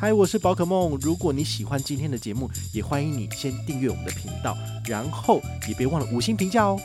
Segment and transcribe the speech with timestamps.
[0.00, 0.96] 嗨，我是宝可梦。
[1.02, 6.78] 如果你喜欢今天的节目，也欢迎你先订阅我们的频道，然后也别忘了五星评价哦。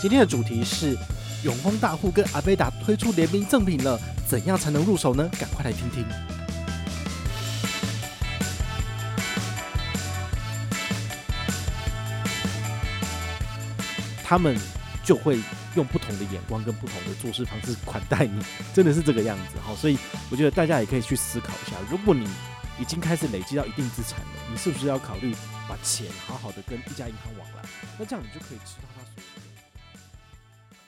[0.00, 0.96] 今天的主题是
[1.44, 5.30] 永丰大户跟阿贝达推出联名赠品了，怎样才能入手呢？
[5.38, 6.02] 赶快来听听。
[14.24, 14.56] 他们
[15.10, 15.40] 就会。
[15.76, 18.42] 用不同的眼光跟不同的做事方式款待你，
[18.74, 19.72] 真的是这个样子哈。
[19.76, 19.96] 所以
[20.28, 22.28] 我觉得大家也可以去思考一下，如果你
[22.80, 25.32] 已经开始累积到一定资产了，你是不是要考虑
[25.68, 27.62] 把钱好好的跟一家银行往来？
[28.00, 30.02] 那这样你就可以知道他所有的。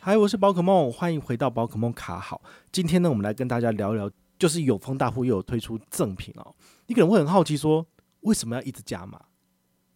[0.00, 2.42] 嗨，我是宝可梦，欢迎回到宝可梦卡好。
[2.72, 6.52] 今天呢，我们来跟大家聊一聊，就是永丰大户又有推出赠品哦。
[6.88, 7.86] 你可能会很好奇说，
[8.22, 9.20] 为什么要一直加码？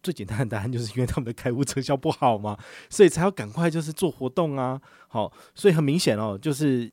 [0.03, 2.57] 最简单的答案就是因为他们的开户成效不好嘛，
[2.89, 4.81] 所以才要赶快就是做活动啊。
[5.07, 6.91] 好，所以很明显哦，就是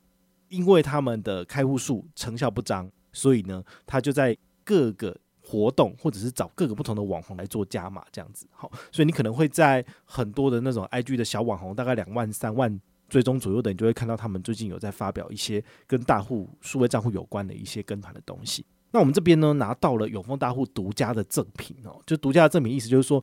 [0.49, 8.47] 因为他们的开户数成效不彰，所以呢，他就在各个活动或者是找各个不同的网红来做加码这样子。
[8.51, 18.65] 好，所以你可能会在很多的那种 IG 的小网红，大概两万、三万追踪左右的，你就会看到他们最近有在发表一些跟大户数位账户有关的一些跟团的东西。
[18.95, 23.23] 那我们这边呢，拿到了永丰大户独家的赠品哦，就独家的赠品，意思就是说，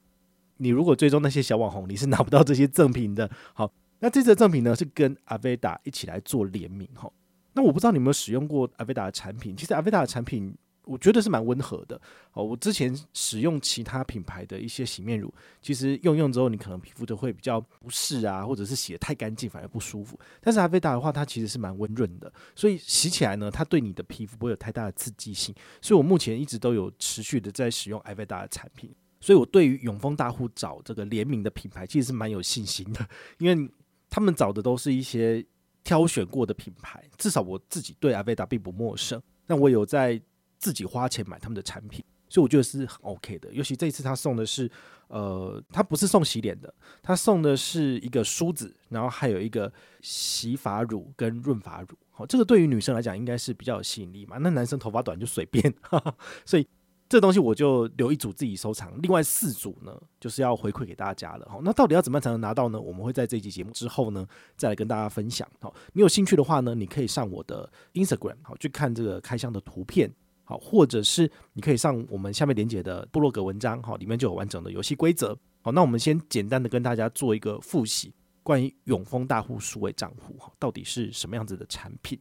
[0.58, 3.32] 你如果追踪那些小网红，你是拿不到这些赠品的。
[3.54, 7.10] 好，那这次赠品呢是跟阿贝达一起来做联名哈。
[7.54, 10.54] 那我不知道你有没有使用过阿贝达的产品，其实阿贝达的产品。
[10.84, 12.00] 我觉得是蛮温和的
[12.34, 12.44] 哦。
[12.44, 20.20] 我之前使用其他品牌的一些洗面乳，其实用用之后，你可能皮肤都会比较不适啊，或者是洗得太干净反而不舒服。
[20.42, 25.54] 但是阿菲达的话，它其实是蛮温润的，所以洗起来呢，它对你的皮肤不会有太大的刺激性。
[25.82, 28.94] 所以我目前一直都有持续的在使用阿菲达的产品。
[29.20, 33.72] 所以我对于永丰大户找这个联名的品牌，其实是蛮有信心的， 因为
[34.10, 35.46] 他们找的都是一些
[35.84, 39.22] 挑选过的品牌，至少我自己对阿菲达并不陌生。
[39.46, 40.20] 那我有在。
[40.62, 43.52] 自己花钱买他们的产品，所以我觉得是很 OK 的。
[43.52, 44.70] 尤其这一次他送的是，
[45.08, 51.98] 呃，他不是送洗脸的，他送的是一个梳子，然后还有一个洗发乳跟润发乳。
[52.12, 54.38] 好，这个对于女生来讲应该是比较有吸引力嘛。
[54.38, 56.68] 那男生头发短就随便，哈哈，所以
[57.10, 61.48] 这东西我就留一组自己收藏，另外四组呢就是要回馈给大家了。
[61.50, 62.80] 好，那到底要怎么样才能拿到呢？
[62.80, 65.50] 我们会在这期节目之后呢再来跟大家分享。
[65.60, 70.14] 好，你有兴趣的话呢，你可以上我的 Instagram 好去看这个开箱的图片。
[70.52, 75.34] 好，或者是你可以上我们下面连接的部落格文章，好，里面就有完整的游戏规则。
[75.62, 78.14] 好，那我们先简单的跟大家做一个复习，
[78.44, 82.20] 关于永丰大户数位账户，哈，到底是什么样子的产品？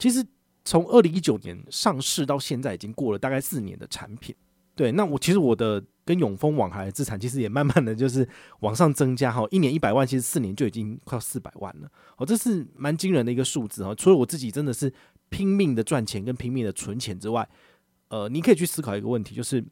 [0.00, 0.26] 其实
[0.64, 4.34] 从二零一九年上市到现在，已经过了大概四年的产品。
[4.74, 8.28] 对，那我其实我的跟永丰往来的资产，其实也慢慢的就是
[8.62, 11.88] 往上增加，哈，一年一百万，其实四年就已经快要四百万了。
[12.16, 14.92] 哦，这是蛮惊人的一个数字，哈，除了我自己真的是。
[15.34, 17.48] 拼命的赚钱跟拼命的存钱之外，
[18.06, 19.64] 呃，你可以去思考一个问题，就是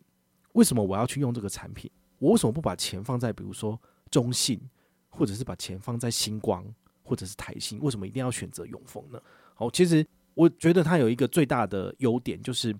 [0.54, 1.88] 为什么我要去用这个产品？
[2.18, 3.80] 我为什么不把钱放在比如说
[4.10, 4.60] 中信，
[5.08, 6.66] 或者是把钱放在星光，
[7.04, 7.78] 或者是台新？
[7.80, 9.22] 为什么一定要选择永丰呢？
[9.54, 12.74] 好，其实我觉得它有一个最大的优点，就是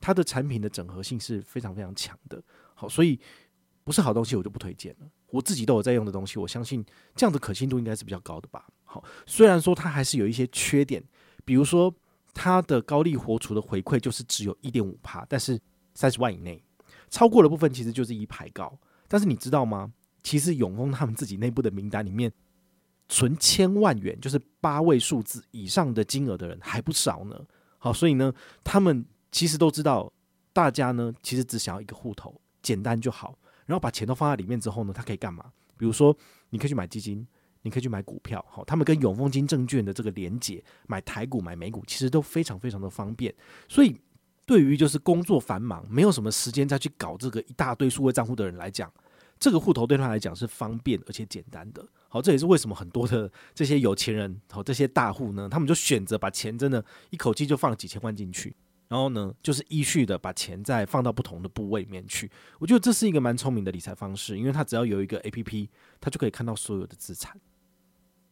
[0.00, 2.40] 它的产品的整合性是非常非常强的。
[2.76, 3.18] 好，所以
[3.82, 5.10] 不是好东西我就不推荐了。
[5.30, 6.84] 我自己都有在用的东西，我相信
[7.16, 8.64] 这样的可信度应该是比较高的吧。
[8.84, 11.02] 好，虽然说它还是有一些缺点，
[11.44, 11.92] 比如说。
[12.34, 15.60] 它的高利活储的回馈就是只有一点五趴，但是
[15.94, 16.62] 三十万以内，
[17.10, 18.78] 超过的部分其实就是一排高。
[19.08, 19.92] 但是你知道吗？
[20.22, 22.32] 其实永丰他们自己内部的名单里面，
[23.08, 27.40] 存千万元就是八位数字以上的金额的人还不少呢。
[27.78, 30.12] 好，所以呢，他们其实都知道，
[30.52, 35.50] 大家呢其实只想要一个户头，简单就好，然后把钱都放在里面之后呢，他可以干嘛？
[35.76, 36.14] 比如说，
[36.50, 37.26] 你可以去买基金。
[37.68, 43.32] 你可以去买股票，好，他们跟永丰金证券的这个连结，买台股、买美股，其实都非常非常的方便。
[43.68, 43.94] 所以，
[44.46, 48.90] 对于就是工作繁忙、没有什么时间再去搞这个一大堆数位账户的人来讲，
[49.38, 51.86] 这个户头对他来讲是方便而且简单的。
[52.08, 58.56] 好，这也是为什么很多的这些有钱人，好，这些大户呢，他们就选择把钱真的一口气就放几千万进去。
[58.88, 62.30] 然后呢，就是依序的把钱再放到不同的部位里面去。
[62.58, 65.68] 我觉得这是一个蛮聪明的理财方式，因为它只要有一个 APP，
[66.00, 67.38] 它就可以看到所有的资产。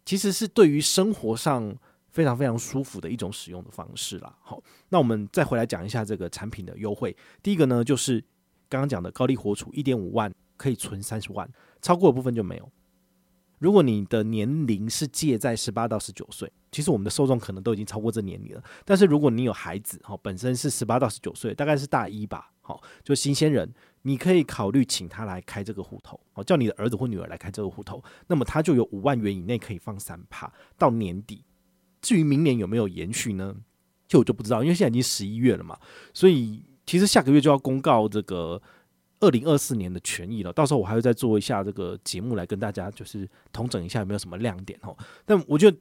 [0.06, 1.76] 其实是对于生活上
[2.08, 4.34] 非常非常舒服的一种使用的方式啦。
[4.40, 7.14] 好，那我们再回来讲一下这个产品的优惠。
[7.42, 8.24] 第一个呢，就是
[8.70, 11.46] 刚刚讲的高利活储，一点五万可以存三十万，
[11.82, 12.70] 超过的部分就没有。
[13.58, 18.62] 如果你的年龄是借在十八到十九岁，其实我们的受众可能都已经超过这年龄了。
[18.84, 23.72] 但是如果你有孩子，哈，本身是十八到十九岁，大概是大一吧，好，就新鲜人，
[24.06, 30.48] 你可以考虑请他来开这个户头，哦，叫你的儿子或女儿来开这个户头，那么他就有五万元以内可以放三趴
[30.78, 31.42] 到年底。
[32.00, 33.56] 至于明年有没有延续呢？
[34.06, 35.76] 就我就不知道，因为现在已经十一月了嘛，
[36.14, 38.62] 所以其实下个月就要公告这个
[39.18, 40.52] 二零二四年的权益了。
[40.52, 44.96] 到时候我还会再做一下这个节目来跟大家就是统整一下有没有什么亮点哦。
[45.24, 45.76] 但我觉得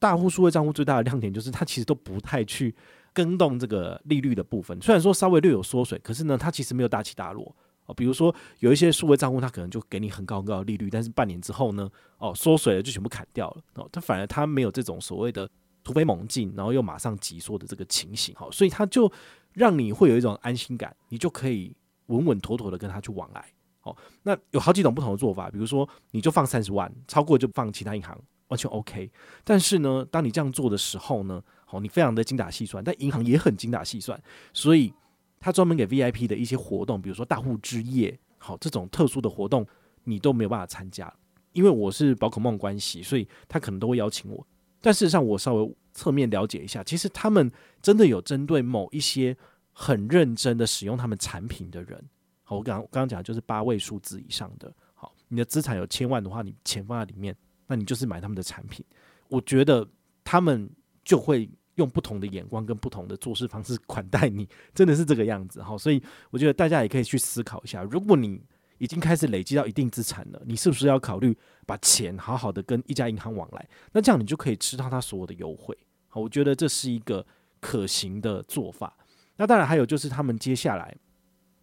[0.00, 2.74] 大户数位账户最大的亮点就是它其实都不太去
[3.12, 7.54] 更动这个利率的部分，虽然说稍微略有缩水，可是呢它其实没有大起大落
[7.86, 7.94] 哦。
[7.94, 13.88] 比如说有一些数位账户它可能就给你很高很高的利率，但是半年之后呢哦缩水了就全部砍掉了哦。
[13.92, 15.48] 它反而它没有这种所谓的。
[15.84, 19.10] 突飞猛进，然后又马上急缩的这个情形，好，所以它就
[19.52, 21.74] 让你会有一种安心感，你就可以
[22.06, 23.44] 稳稳妥妥的跟他去往来，
[23.82, 28.16] 哦，那有好几种不同的做法，比如说你就放三十万，超过就放其他银行，
[28.46, 29.10] 完全 OK。
[29.42, 34.22] 但是呢，当你这样做的时候呢，好，你非常的精打细算，但银行也很精打细算，
[34.52, 34.92] 所以
[35.40, 39.66] 他专门给 VIP 的一些活动，比如说大户之夜，好，这种特殊的活动
[40.04, 41.10] 你都没有办法参加，
[41.52, 44.46] 因为我是宝可梦关系，所以他可能都会邀请我。
[44.82, 49.34] 但事实上，我稍微侧面了解一下，其实他们真的有针对某一些
[49.72, 52.04] 很认真的使用他们产品的人。
[52.42, 54.70] 好，我刚刚刚讲就是八位数字以上的。
[54.92, 57.34] 好，你的资产有千万的话，你钱放在里面，
[57.66, 58.84] 那你就是买他们的产品。
[59.28, 59.88] 我觉得
[60.22, 60.68] 他们
[61.04, 65.62] 就会用不同的眼光跟不同的做事方式款待你，真的是这个样子。
[65.62, 68.40] 好，所以我觉得大家也可以去思考一下，如果你
[68.78, 71.36] 已经开始累积到一定资产了，你是不是要考虑
[71.66, 73.68] 把钱好好的跟一家银行往来？
[73.92, 75.76] 那这样你就可以吃到他所有的优惠。
[76.08, 77.24] 好，我觉得这是一个
[77.60, 78.96] 可行的做法。
[79.36, 80.94] 那当然还有就是他们接下来，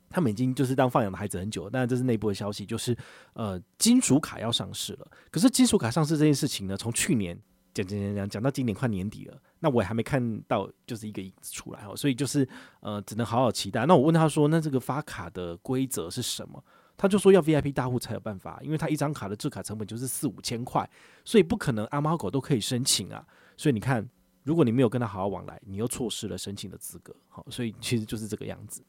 [0.09, 1.69] 他们已经就是当放养的孩子很久了。
[1.69, 2.97] 当然这是内部的消息，就是
[3.33, 5.07] 呃金属卡要上市了。
[5.29, 7.39] 可是金属卡上市这件事情呢，从去年
[7.83, 11.95] 讲讲讲讲讲到今年快年底了，那我也还没看到就是一个影子出来哦。
[11.95, 12.47] 所以就是
[12.79, 13.85] 呃只能好好期待。
[13.85, 16.63] 那我问他说，那这个发卡的规则是什么？
[16.97, 20.89] 他就说要 VIP 大户才有办法，因为他一张卡的制卡成本就是四五千块，
[21.23, 23.25] 所以不可能阿猫狗都可以申请啊。
[23.55, 24.07] 所以你看，
[24.43, 27.15] 如果你没有跟他好好往来，你又错失了申请的资格。
[27.27, 28.83] 好，所以其实就是这个样子。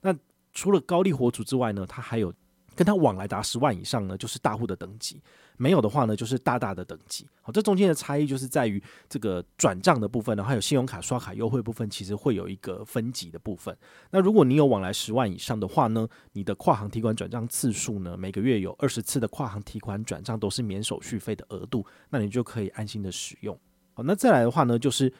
[0.00, 0.14] 那
[0.52, 2.32] 除了高利活主之外呢，他还有。
[2.78, 5.16] 跟他往来达十万以上呢，就是大户的等级；
[5.56, 7.26] 没有的话呢，就是大大的等级。
[7.42, 13.76] 好，这中间的差异就是在于这个转账的部分呢，还有信用卡刷卡优惠部分，其实会有一个分级的部分。
[14.12, 23.58] 那如果你有往来十万以上的话呢，你的跨行提款转账次数呢，每个月有二十次的跨行提款转账都是免手续费的额度，那你就可以安心的使用。
[23.94, 25.12] 好，那再来的话呢，就是。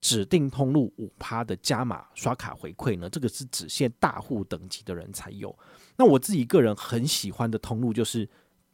[0.00, 5.56] 指定通路五趴的加码刷卡回馈呢，这个是只限大户等级的人才有。
[5.96, 8.20] 那我自己个人很喜欢的通路就是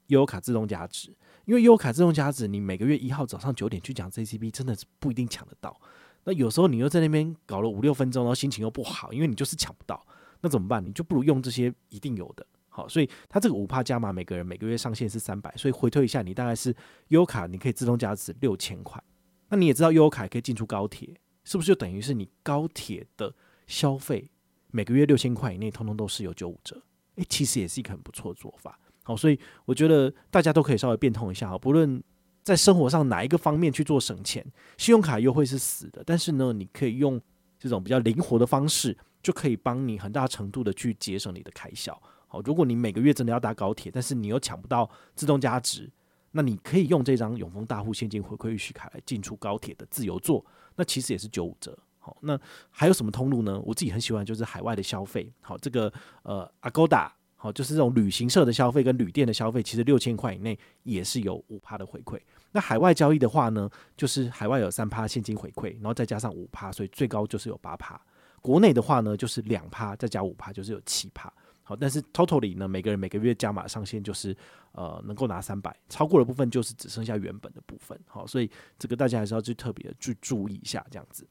[0.06, 1.08] 悠游卡自动加值，
[1.44, 5.81] 因为悠游卡自动加值，你每个月一号早上九点去抢 JCB，真的是不一定抢得到。
[6.25, 10.06] 那有时候你又在那边搞了五六分钟，然后心情又不好，因为你就是抢不到，
[10.40, 10.84] 那怎么办？
[10.84, 12.46] 你就不如用这些一定有的。
[12.69, 16.75] 好，所以它这个五趴加码，每个人每个月上限是三百，所以回退一下，你大概是
[17.08, 19.02] 优卡你可以自动加值六千块。
[19.48, 21.14] 那你也知道悠游卡可以进出高铁，
[21.44, 23.34] 是不是就等于是你高铁的
[23.66, 24.31] 消费
[24.70, 26.82] 每个月六千块以内，通通都是有九五折？
[27.16, 28.78] 诶，其实也是一个很不错的做法。
[29.02, 32.02] 好，所以我觉得大家都可以稍微变通一下，哈不论
[32.43, 34.44] 在生活上哪一个方面去做省钱，
[34.76, 37.20] 信用卡优惠是死的，但是呢，你可以用
[37.58, 41.96] 这种比较灵活的方式，就可以帮你很大程度的去节省你的开销。
[42.26, 45.88] 好，如果你每个月真的要搭高铁，但是你又抢不到自动加值。
[46.37, 50.44] 那你可以用这张永丰大户现金回馈预许卡来进出高铁的自由座，
[50.75, 51.77] 那其实也是九五折。
[51.99, 52.38] 好，那
[52.70, 53.58] 还有什么通路呢？
[53.65, 55.32] 我自己很喜欢就是海外的消费。
[55.41, 55.91] 好，这个
[56.25, 62.20] 呃 Agoda，好，就是这种旅行社的消费跟旅店的消费，其实六千块以内也是有五趴的回馈。
[62.53, 67.99] 那海外交易的话呢，就是海外有三趴现金回馈，然后再加上五趴，所以最高就是有八趴。
[68.43, 71.32] 国内的话呢，就是两趴再加五趴，就是有七趴。
[71.69, 74.35] 好，但是 totally 呢，每个人每个月加码上限就是
[74.70, 77.99] 呃能够拿三百，超过的部分就是只剩下原本的部分。
[78.06, 81.27] 好，所以这个大家还是要去特别的去注意一下这样子。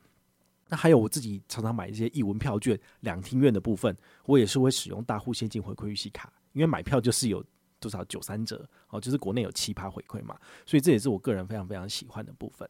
[0.67, 7.41] 那还有我自己常常买一些艺文票券、两厅院的部分，我也是会使用大户现金回馈预习卡，因为买票就是有
[7.79, 12.69] 多少九三折，好，就是国内有奇葩回馈嘛，所以这也是我个人非常非常喜欢的部分。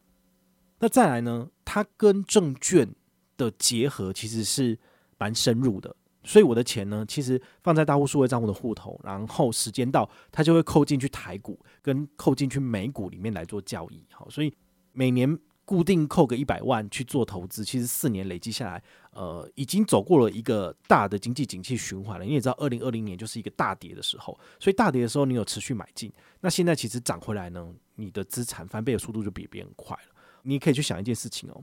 [0.78, 2.88] 那再来呢，它跟证券
[3.36, 4.78] 的结合其实是
[5.18, 5.96] 蛮深入的。
[6.26, 14.04] 所以我的钱呢，其实放在大户数位账户的户头，然后时间到，它就会扣进去台股跟扣进去美股里面来做交易。
[14.10, 14.52] 好，所以
[14.92, 22.24] 每年固定扣个一百万去做投资，其实四年累积下来，呃，已经走过了一个大的经济景气循环了。
[22.24, 30.14] 你也知道，二零二零年就是一个大跌的时候，所以大跌的时候你有持续买进，那现在其实涨回来呢，你的资产翻倍的速度就比别人快了。
[30.42, 31.62] 你可以去想一件事情哦，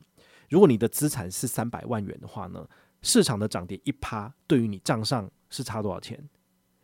[0.49, 2.65] 如果你的资产是三百万元的话呢？
[3.03, 6.27] 市场的涨跌一趴，对于你账上是差多少钱？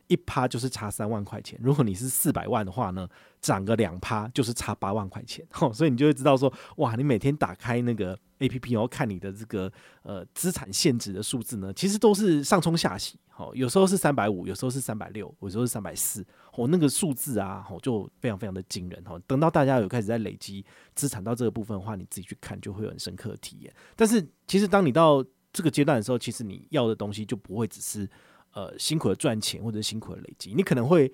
[0.08, 1.60] 一趴就是差三万块钱。
[1.62, 3.08] 如果你是四百万的话呢，
[3.42, 5.46] 涨个两趴就是差八万块钱。
[5.52, 9.72] 吼， 所以你就会知道说，哇，你每天打开那个 APP，然后看你的这个
[10.02, 13.20] 呃资产现值的数字呢，其实都是上冲下洗。
[13.30, 16.26] 吼，有时候是三百五，有时候是三百六，有时候是三百四。
[16.52, 19.04] 吼，那个数字啊，吼就非常非常的惊人。
[19.06, 23.72] 吼，等到大家有开始在累积资产到这个部分的话，你自己去看就会有很深刻的体验。
[23.96, 28.10] 但是其实当你到这个阶段的时候，其实你要的东西就不会只是
[28.54, 31.12] 呃辛苦的赚钱或者辛苦的累积，你可能会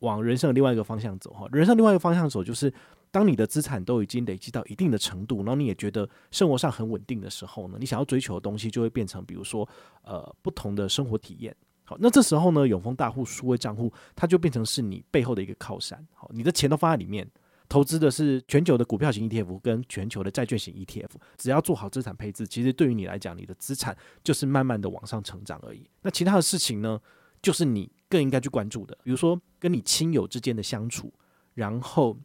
[0.00, 1.46] 往人生的另外一个方向走哈。
[1.52, 2.72] 人生另外一个方向走，就是
[3.10, 9.68] 当你的资产都已经累积到一定的程度，然后你也觉得生活上很稳定的时候呢，你想要追求的东西就会变成，比如说
[10.02, 11.56] 呃不同的生活体验。
[11.84, 16.06] 好，那这时候呢，永丰大户数位账户它就变成是你背后的一个靠山。
[16.12, 17.26] 好，你的钱都放在里面。
[17.68, 25.88] 投资的是全球的股票型 ETF 跟全球的债券型 ETF，只要做好资产配置，其实对于你来讲，你的资产就是慢慢的往上成长而已。
[26.00, 26.98] 那其他的事情呢，
[27.42, 31.12] 就是你更应该去关注的，比如说跟你亲友之间的相处，
[31.52, 32.18] 然后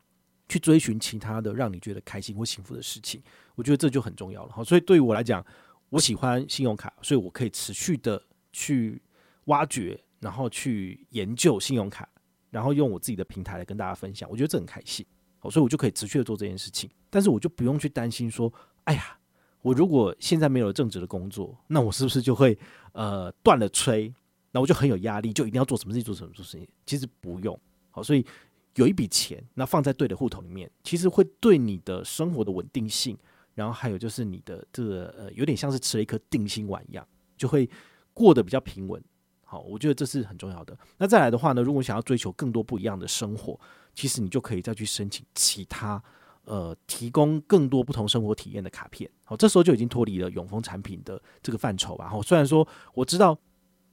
[0.48, 3.22] 去追寻其他的让你觉得开心或幸福的事情，
[3.56, 4.54] 我觉得这就很重要了。
[4.54, 5.46] 好，所以对于我来讲，
[5.90, 8.22] 我喜欢信用卡，所以我可以持续的
[8.54, 9.02] 去
[9.46, 12.08] 挖掘，然后去研究信用卡，
[12.50, 15.06] 然后用我自己的平台来跟大家分享，我觉得这很开心。
[15.50, 18.52] 所以，我就可以持续的做这件事情，但是我就不用去担心说，
[18.86, 19.18] 哎呀，
[19.62, 22.58] 我如果现在没有正职的工作，那我是不是就会
[22.94, 24.14] 呃断了吹？
[24.52, 26.68] 那我就很有压力，就一定要做什么事情，做什么做事情？
[26.86, 27.60] 其实不用。
[27.90, 28.26] 好，所以
[28.76, 33.18] 有一笔钱，那放在对的户头里面，其实会对你的生活的稳定性，
[33.56, 37.70] 然后还有就是你的这个呃，有点像是吃了一颗定心丸一样，就会
[38.14, 39.04] 过得比较平稳。
[39.54, 40.76] 好，我觉得这是很重要的。
[40.98, 43.60] 那再来的话呢，如果想要追求更多不一样的生活。
[43.94, 46.04] 其实你就可以再去申请其他，
[46.46, 49.08] 呃，提供更多不同生活体验的卡片。
[49.24, 52.06] 好，这时候就已经脱离了永丰产品的这个范畴吧。
[52.06, 53.38] 然后虽然说我知道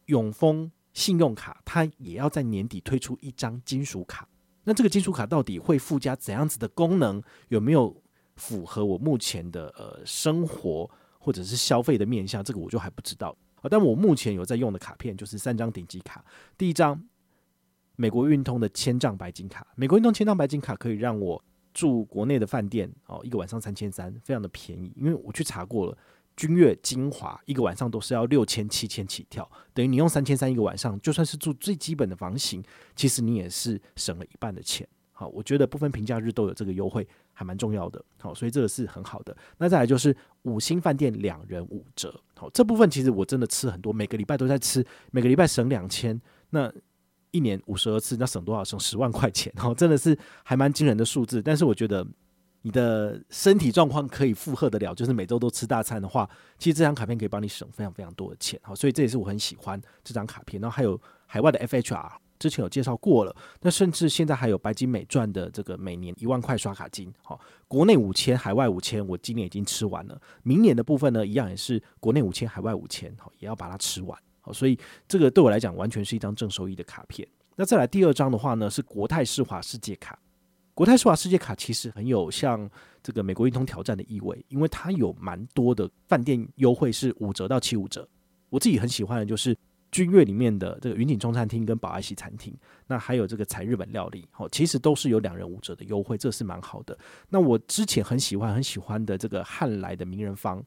[0.07, 4.27] 永丰信用卡它也要在年底推出一张金属卡，
[4.65, 7.23] 那这个金属卡到底会附加怎样子的功能？
[7.49, 7.95] 有没有
[8.37, 12.43] 符合我目前的呃生活或者是消费的面向？
[12.43, 13.37] 这个我就还不知道。
[13.61, 16.25] 啊，但我目前有在用的卡片就是三张顶级卡，
[16.57, 17.03] 第一张。
[17.97, 24.91] 美国运通的千丈白金卡，美国运通千丈白金卡可以让我住国内的饭店哦，一个晚上三千三，非常的便宜。
[24.97, 25.99] 因为我去查过了，
[26.35, 32.65] 君悦、金华一个晚上都是要六千、七千起跳，等于你用三千三一个晚上，就算是住最基本的房型，
[32.97, 34.89] 其实你也是省了一半的钱。
[35.13, 37.07] 好，我觉得不分平假日都有这个优惠，
[37.41, 38.05] 还蛮重要的。
[38.21, 39.35] 好，所以这个是很好的。
[39.57, 42.15] 那再来就是五星饭店两人五折。
[42.37, 46.21] 好，这部分其实我真的吃很多，每个礼拜都在吃，每个礼拜省两千。
[46.51, 46.71] 那
[47.31, 48.63] 一年五十二次，那省多少？
[48.63, 51.41] 省十万块钱，哦，真的是还蛮惊人的数字。
[51.41, 52.07] 但是我觉得
[52.61, 56.29] 你的身体状况可以负荷得了，就是每周都吃大餐的话，
[56.59, 60.61] 其实这张卡片可以帮你省非常非常多的钱，好，所以这也是我很喜欢这张卡片。
[60.61, 70.21] 然后还有海外的 FHR，之前有介绍过了，那甚至现在还有白金美钻的这个每年一万块刷卡金，好，国内五千，海外五千，我今年已经吃完了。
[70.43, 74.19] 明年的部分呢，一样也是国内五千，海外五千，好，也要把它吃完。
[74.41, 77.29] 好，所以这个对我来讲完全是一张正收益的卡片。
[77.57, 80.19] 那再来第二张的话呢，是国泰世华世界卡。
[80.73, 82.67] 国泰世华世界卡其实很有像
[83.03, 88.09] 这个美国运通挑战的意味，因为它有蛮多的饭店优惠是五折到七五折。
[88.49, 89.55] 我自己很喜欢的就是
[89.91, 92.55] 君悦里面的这个云景中餐厅跟宝爱西餐厅，
[92.87, 96.97] 那还有这个采日本料理，哦，其实都是有两人五折的优惠，这是蛮好的。
[97.29, 100.65] 那我之前很喜欢很喜欢的这个汉来的名人坊。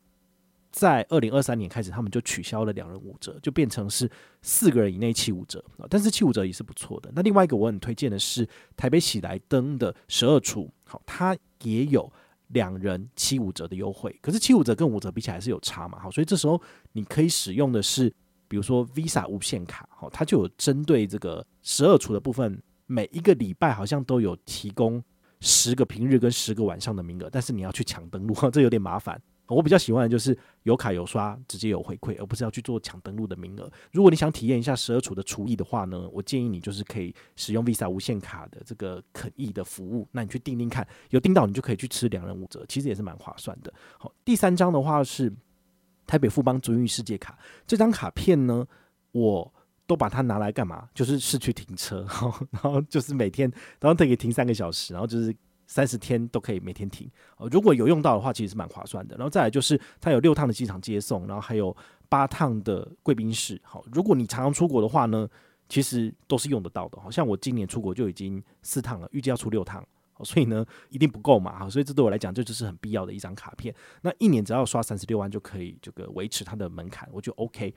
[0.75, 4.09] 在二零二三年开始，他们就取消了两人五折，就变成是
[4.41, 5.85] 四个人以内七五折啊。
[5.87, 7.11] 但是七五折也是不错的。
[7.13, 8.43] 那另外一个我很推荐的是
[8.75, 12.11] 台北喜来登的十二厨，好，它也有
[12.47, 14.17] 两人七五折的优惠。
[14.19, 16.59] 可是七五折跟五折比起来是有差嘛，好，所以这时候
[16.93, 18.11] 你可以使用的是，
[18.53, 25.03] 比如说 Visa 无限卡，好，它就有针对这个十二厨的部分，每一个礼拜好像都有提供
[25.39, 29.19] 十个平日跟十个晚上的名额，但是你要去抢登录， 这有点麻烦。
[29.47, 33.67] 我比较喜欢的就是有卡有刷，直接有回馈，而不是要去做抢登录的名额。
[33.91, 40.07] 如果你想体验一下十二厨的厨艺的话呢，我建议你就是可以使用 Visa 无限卡的这个肯义的服务。
[40.11, 43.73] 那你去订订看，有订到你就可以去吃两人五折，其实也是蛮划算的。
[43.97, 45.33] 好，第三张的话是
[46.13, 48.63] 台北富邦尊誉世界卡，这张卡片呢，
[49.13, 49.51] 我
[49.87, 50.87] 都把它拿来干嘛？
[50.93, 52.05] 就是市区停车，
[52.53, 55.35] 然后就是每天然后可以停三个小时，然后就是。
[55.65, 57.09] 三十天都可以每天停，
[57.49, 59.15] 如果有用到的话，其实是蛮划算的。
[59.15, 61.75] 然后再来就是它有六趟的机场接送，然后还有
[62.09, 63.59] 八趟的贵宾室。
[63.63, 65.27] 好，如果你常常出国的话呢，
[65.69, 66.99] 其实都是用得到的。
[66.99, 69.83] 好像我今年出国就已经四趟了，预计要出六趟，
[70.23, 71.57] 所以呢一定不够嘛。
[71.57, 73.73] 好，所以这对我来讲，这就是很必要的一张卡片。
[74.01, 77.73] 那一年只要刷三十六万就可以这个维持它的门槛，我觉得 OK。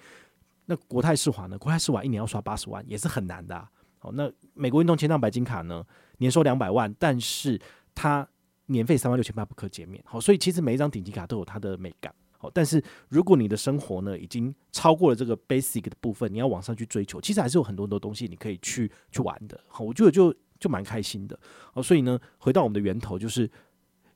[0.66, 1.56] 那国泰世华呢？
[1.56, 3.68] 国泰世华一年要刷八十万也是很难的。
[3.98, 5.84] 好，那美国运动签帐白金卡呢，
[6.18, 7.56] 年收两百万，但是
[7.94, 8.28] 它
[8.66, 10.02] 年费三万六千八不可减免。
[10.04, 12.12] 好，所以其实每一张顶级卡都有它的美感。
[12.36, 19.58] 好，但是如果你的生活呢已经超过了这个 basic 的部分，你要往上去追求，其实还是有很多很多东西你可以去去玩的。
[19.68, 21.38] 好，我觉得就就蛮开心的。
[21.72, 23.50] 好，所以呢，回到我们的源头，就是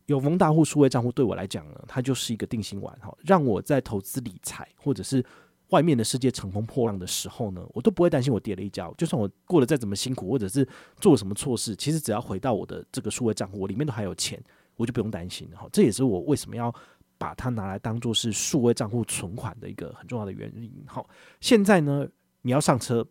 [0.07, 2.95] 永丰大户数位账户对我来讲呢，它就是一个定心丸。
[3.01, 5.25] 哈，让我在投资理财或者是
[5.69, 8.93] 外面的世界乘风破浪的时候呢，我都不会担心我跌了一跤。
[8.99, 10.67] 就算我过得再怎么辛苦，或者是
[11.01, 14.43] 做什么错事，其实只要回到我的这个数位账户，我里面都还有钱，
[14.77, 15.49] 我就不用担心。
[15.55, 16.75] 哈，这也是我为什么要。
[17.21, 20.73] 把它拿来当做是数位账户存款的一个很重要的原因。
[20.87, 21.07] 好，
[21.39, 22.09] 现在呢，
[22.41, 23.07] 你要上车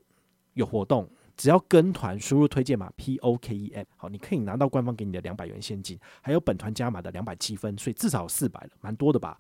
[0.56, 1.08] 有活动，
[1.40, 9.40] 只要跟团输入推荐码 P O K E M，好，你可以拿到官方给你的两百元现金，还有本团加码的两百积分，所以至少四百了，蛮多的吧？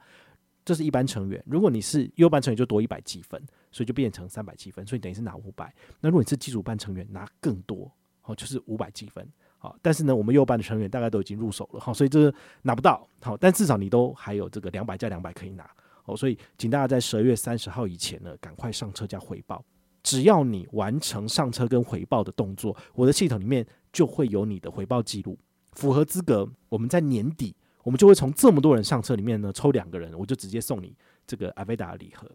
[0.63, 3.37] 这是一般成员，如果你是优班成员，就多一百积分，
[3.69, 5.75] 所以就变成三百积分，所以等于是拿五百。
[5.99, 7.91] 那如果你是基础班成员，拿更多，
[8.21, 9.27] 好，就是五百积分。
[9.57, 15.69] 好，但是呢，我们幼班的成员大概都已经入手了，好，所以这个拿不到，好，但至少你都还有这个两百加两百可以拿，
[16.03, 19.61] 好，所以请大家在十二月三十号以前呢，赶快上车加回报。
[20.03, 25.37] 只要你完成上车跟回报的动作，我的系统里面就会有你的回报记录，
[25.73, 30.95] 符合资格，我们在年底，我们就会从这么多人上车里面呢抽两个人，我就直接送你
[31.27, 32.29] 这个阿维达礼盒。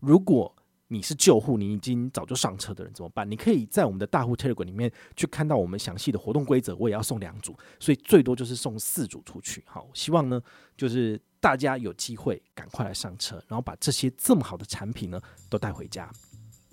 [0.00, 0.54] 如果
[0.90, 3.30] 你是旧户，你已经早就上车的人怎么办？
[3.30, 6.74] 你可以在我们的大户 Telegram 里面去看到我们详细的活动规则。
[6.76, 9.62] 我也要送两组，所以最多就是送四组出去。
[9.66, 10.40] 好，希望呢
[10.78, 15.20] 就是大家有机会赶快来上车，然后把这些这么好的产品呢
[15.50, 16.10] 都带回家。